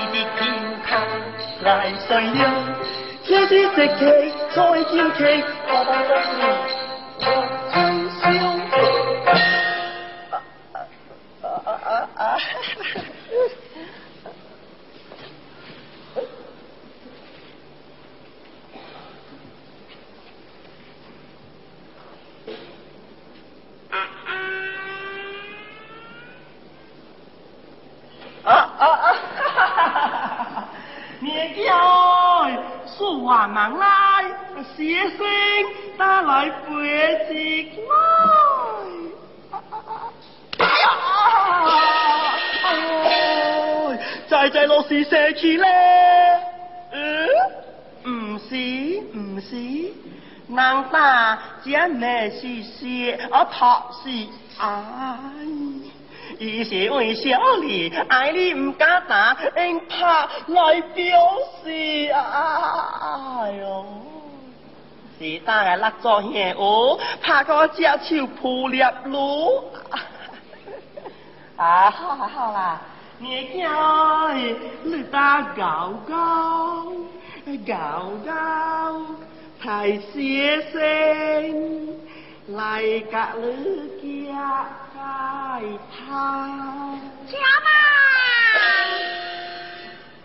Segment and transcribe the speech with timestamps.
[0.00, 0.40] 走我自己跳
[0.82, 0.88] 卡
[1.62, 2.40] 来水了，
[3.22, 4.00] 天时节气再见
[5.14, 5.18] 气，
[5.68, 6.28] 我当作是
[33.00, 33.86] 说话忙来，
[34.76, 35.26] 写声
[35.96, 36.68] 打来背
[37.26, 37.94] 起来。
[40.58, 40.84] 哎呀！
[43.04, 45.66] 哎，仔仔落是射去咧？
[46.92, 47.00] 嗯，
[48.04, 48.54] 唔是
[49.16, 49.56] 唔是，
[50.48, 54.10] 人打这咩事事，啊拍是
[54.58, 54.68] 爱。
[56.40, 61.04] 伊是为小你爱你唔敢打，用拍来表
[61.62, 63.42] 示啊！
[63.44, 63.84] 哎呦，
[65.18, 69.64] 是打个落做现哦，拍个只手扑裂路。
[71.56, 72.80] 啊，好啦好啦，
[73.18, 76.86] 你叫你打高高
[77.66, 79.04] 高高，
[79.62, 81.98] 太写声
[82.56, 84.64] 来甲你家
[85.10, 85.18] 开
[85.90, 85.98] 他。
[87.26, 87.68] 请问，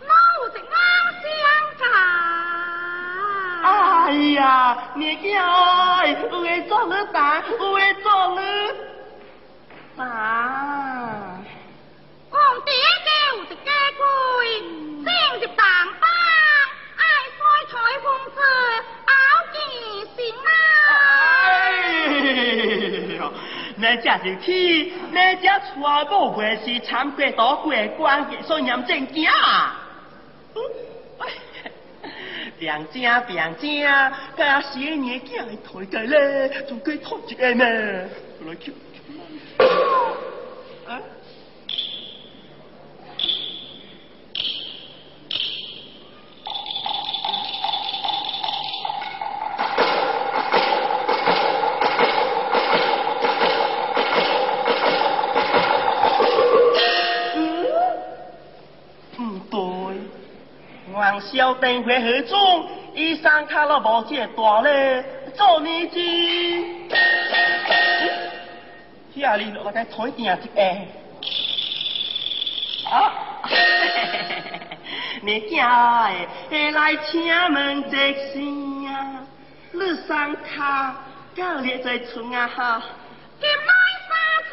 [0.00, 0.58] 我有一
[1.38, 1.44] 眼
[1.78, 1.80] 相
[3.62, 3.64] 哎
[4.34, 4.42] 呀，
[4.94, 5.24] 你叫
[6.06, 6.10] 有
[6.40, 8.40] 会做你打，有会做你
[9.96, 11.11] 妈。
[23.82, 29.78] 呦，那这是天，那这全部会是参过多过关嘅所验证件啊！
[32.58, 37.64] 病正病正，甲死年囝来抬介咧，仲可以抬一个呢？
[38.46, 38.72] 来去。
[40.86, 41.00] 啊？
[61.32, 62.68] 小丁会何种？
[62.94, 65.02] 伊生卡了无这大嘞，
[65.34, 66.90] 做年纪。
[69.16, 70.62] 遐哩落来推定一个。
[72.90, 73.12] 啊！
[75.22, 76.10] 你家
[76.50, 79.24] 的下来请问这声啊，
[79.72, 80.94] 你生卡
[81.34, 82.82] 到你在村啊哈？
[83.40, 83.56] 金来
[84.06, 84.10] 三
[84.50, 84.52] 处。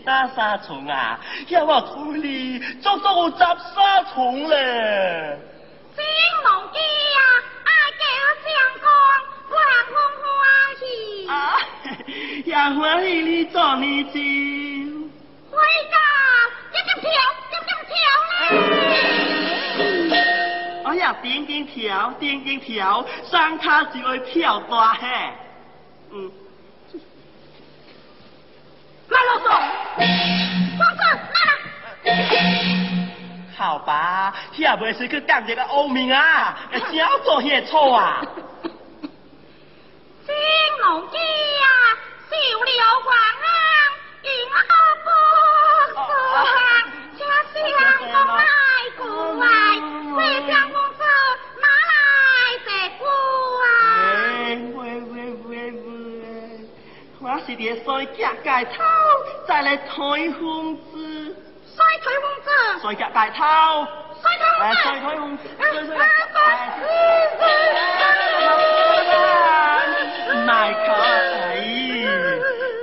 [0.00, 5.38] 伊打三重啊，要我推你足足有十沙虫咧。
[5.94, 6.02] 金
[6.42, 6.78] 龙鸡
[7.18, 7.20] 啊，
[7.66, 7.70] 阿
[8.00, 8.02] 叫
[8.46, 8.50] 相
[8.80, 8.88] 公，
[9.50, 9.54] 我
[9.92, 10.24] 欢欢
[10.78, 10.82] 喜。
[11.28, 11.30] 啊，
[12.46, 14.18] 也欢喜你做年纪。
[15.50, 15.58] 回
[15.90, 15.96] 家
[16.70, 17.06] 一点跳，
[17.50, 17.92] 一点跳
[20.08, 20.14] 咧。
[20.86, 25.06] 哎呀，点点跳，点点跳，三卡就会跳大嘿。
[26.12, 26.32] 嗯，
[29.08, 29.59] 慢啰嗦，
[33.56, 38.22] 好吧，下未是去当这个欧明啊，小做些错啊。
[40.80, 41.68] 龙鸡啊，
[42.30, 43.48] 小刘皇啊，
[44.22, 44.58] 银河
[45.04, 45.08] 波
[46.00, 46.02] 啊，
[47.18, 47.20] 家
[47.52, 47.56] 乡
[48.00, 48.04] 我
[48.36, 48.40] 来
[48.96, 49.00] 古
[49.40, 49.44] 来，
[50.16, 51.04] 家乡我走
[51.60, 51.92] 马来
[52.64, 52.68] 的
[52.98, 53.04] 古
[53.62, 53.64] 啊。
[57.20, 57.86] 我是在山
[58.16, 58.70] 脚盖草。
[59.50, 60.80] 再来推风子。
[61.66, 62.48] 水推风子。
[62.82, 63.44] 水夹大头。
[64.22, 64.30] 水
[64.80, 65.42] 推风子。
[65.58, 65.90] 水推风子。
[65.90, 65.98] 水水。
[70.46, 70.94] 卖开，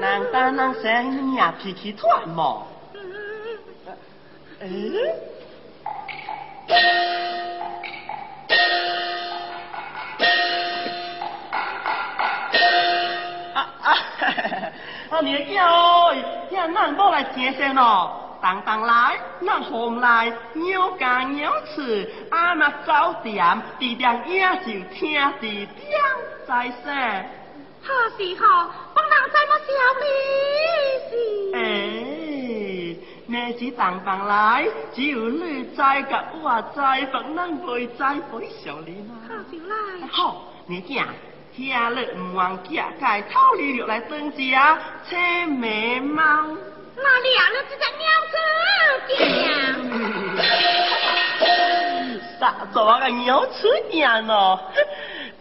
[0.00, 2.66] 人单人生呀，脾气团么？
[4.60, 4.92] 嗯。
[15.20, 26.00] 啊，年仔哎，遐咱某来接生咯，当当来，咱红来，鸟家鸟翅，阿妈早点，地点也就听地点
[26.48, 26.94] 在生。
[27.82, 29.70] 好是好，帮人怎么小
[30.00, 30.04] 利
[31.10, 31.12] 是？
[31.54, 31.58] 哎，
[33.26, 39.20] 你只当当来，只有你在甲我在，帮人会在会小利嘛。
[39.28, 39.74] 好就来。
[40.10, 40.94] 好，年仔。
[41.54, 45.16] 听了唔忘记盖头里落来登记啊，切
[45.46, 46.22] 眉毛。
[46.96, 48.36] 那俩了这只鸟子
[49.08, 49.18] 点？
[52.38, 54.60] 啥做个鸟子点咯？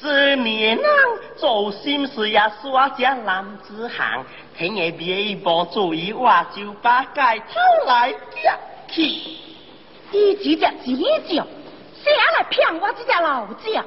[0.00, 0.84] 这年人
[1.36, 4.24] 做心事也耍只男子汉，
[4.58, 7.44] 听个别一步注意话，就把盖头
[7.86, 8.58] 来夹
[8.90, 9.02] 去。
[10.10, 10.96] 你这只鸡
[11.28, 11.46] 叫，
[12.02, 13.84] 谁来骗我这只老鸟？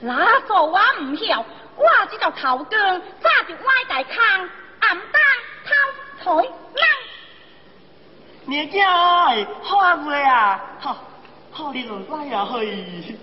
[0.00, 1.44] 哪说我唔晓，
[1.76, 4.50] 我只条头光早就歪大坑，
[4.80, 5.22] 暗当
[5.64, 6.84] 偷财人。
[8.44, 8.92] 你家
[9.62, 10.96] 好过啊，好，
[11.50, 13.16] 好你就来啊嘿。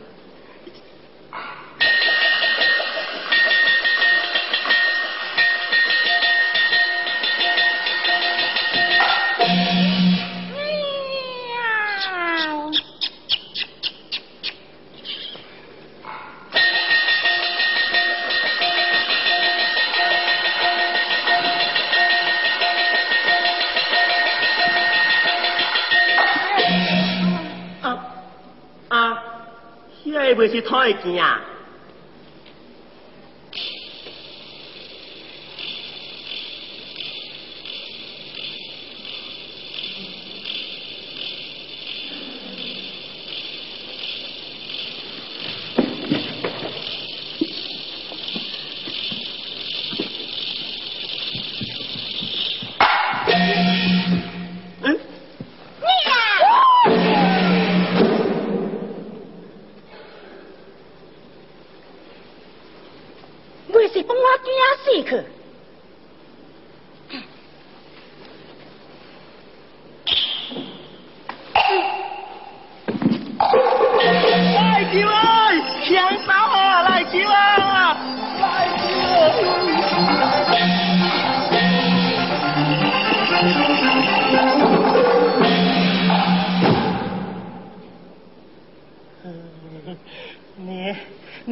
[30.36, 31.42] 袂是拖会见啊！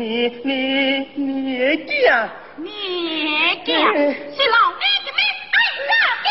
[0.02, 0.08] 你
[0.44, 0.52] 你
[1.14, 2.66] 你的，你
[3.64, 5.22] 的，是老爷的命，
[5.54, 5.56] 哎
[5.90, 5.94] 呀，
[6.26, 6.28] 爹！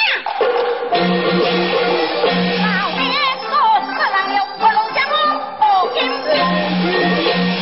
[2.67, 3.01] 老爷，
[3.47, 3.55] 我
[3.87, 5.15] 四郎有我龙家公，
[5.61, 5.63] 我
[5.95, 6.27] 亲自。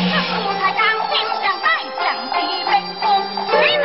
[0.09, 1.13] 这五彩钢鞭
[1.43, 1.67] 上带
[2.01, 2.01] 响
[2.31, 2.73] 的兵
[3.03, 3.05] 弓，
[3.51, 3.85] 谁能？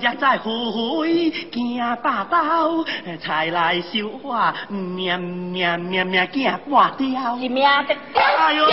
[0.00, 2.84] 也在回惊大刀，
[3.20, 7.38] 才来绣花，命命命命惊半雕。
[7.38, 8.66] 是命的哎呦，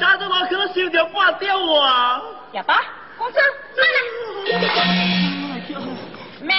[0.00, 2.22] 咋都无可收着半雕啊！
[2.52, 2.82] 哑巴，
[3.18, 3.38] 公车，
[3.76, 4.70] 慢来。
[6.42, 6.54] 妹。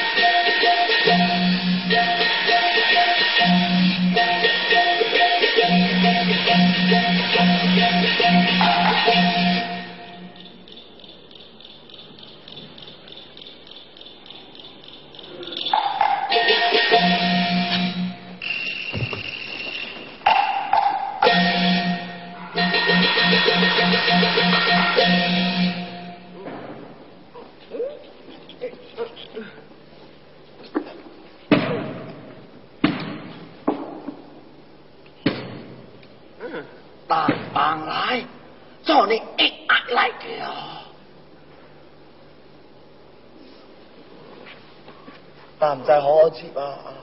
[46.54, 46.93] 好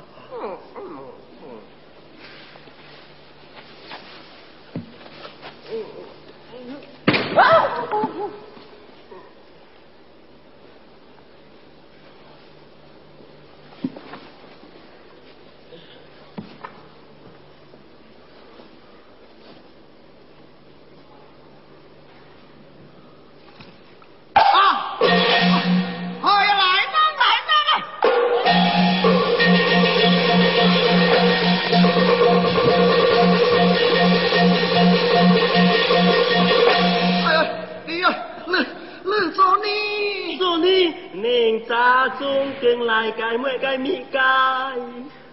[42.85, 44.19] 来该没该咪该，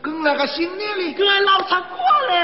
[0.02, 1.14] 跟那个新年里，
[2.28, 2.34] 嘞。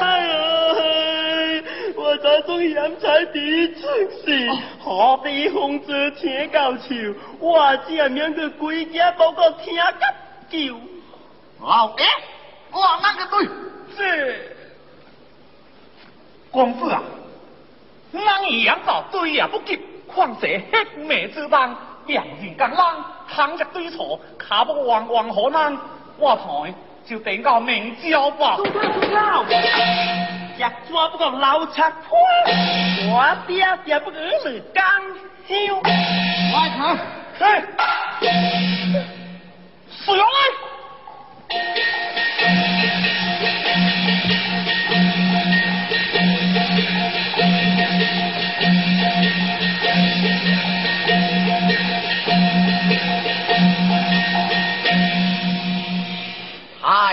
[0.00, 3.82] 哎呦，我这种盐菜地城
[4.24, 4.50] 市，
[4.80, 6.88] 何必红子天高桥？
[7.40, 9.74] 我只系免个归家报告听
[10.50, 10.74] 急叫。
[11.62, 12.04] 老爹，
[12.70, 13.48] 我那个对？
[13.96, 14.56] 是。
[16.50, 17.02] 公子啊，
[18.12, 21.74] 人养早对也不急，况且黑妹之当。
[22.06, 25.76] 两人刚浪，行着对错，卡不往往河南，
[26.18, 26.74] 我台
[27.06, 28.56] 就等到明朝吧。
[30.56, 32.16] 也抓不到老賊婆，
[33.08, 34.84] 我爹爹不儿子刚
[35.48, 35.54] 休。
[35.82, 36.96] 来看，
[37.38, 37.62] 嘿，
[39.90, 40.24] 使用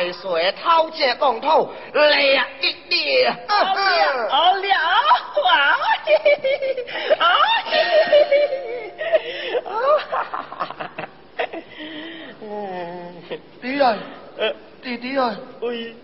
[0.02, 3.32] 海水滔借共土，烈一点。
[3.48, 4.66] 好了，好了，
[5.44, 5.78] 哇！
[7.20, 7.24] 啊！
[10.10, 11.06] 哈哈哈！
[13.62, 13.86] 弟儿，
[14.82, 15.96] 弟弟儿，喂，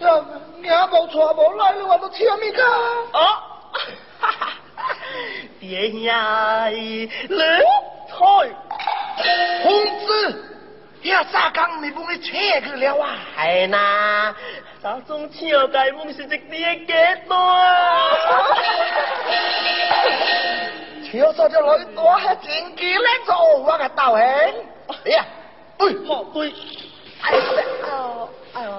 [0.00, 0.24] 呀，
[0.60, 2.60] 娘无错无来，你话都请咪噶？
[2.64, 3.38] 哦，
[4.18, 4.50] 哈哈，
[5.60, 6.70] 爹呀，
[7.28, 7.60] 来，
[8.10, 8.33] 开，公子。
[11.82, 13.14] 你不会请去了啊？
[13.36, 14.34] 系呐，
[14.82, 16.38] 啥种请大梦是一爹
[16.86, 16.92] 几
[17.28, 17.36] 多？
[21.04, 23.84] 请啥就来多，还真机来做我个。
[23.84, 23.90] 哎
[25.10, 25.24] 呀，
[25.78, 26.52] 对，好对，
[27.22, 27.38] 哎呦，
[28.54, 28.70] 哎呦，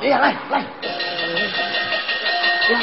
[0.00, 0.64] 哎呀，来来。
[2.68, 2.82] 就是